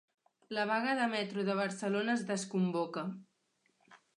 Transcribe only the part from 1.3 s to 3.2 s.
de Barcelona es desconvoca